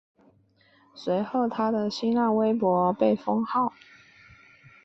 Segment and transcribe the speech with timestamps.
[0.95, 3.71] 随后他的新浪微博被封号。